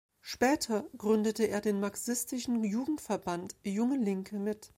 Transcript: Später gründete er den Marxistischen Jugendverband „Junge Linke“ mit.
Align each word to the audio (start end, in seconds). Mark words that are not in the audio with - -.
Später 0.23 0.89
gründete 0.97 1.47
er 1.47 1.61
den 1.61 1.79
Marxistischen 1.79 2.63
Jugendverband 2.63 3.55
„Junge 3.63 3.97
Linke“ 4.03 4.39
mit. 4.39 4.69